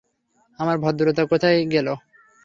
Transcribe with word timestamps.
আমার 0.59 0.77
ভদ্রতা 0.79 1.23
কোথায় 1.25 1.59
গেল? 1.73 1.87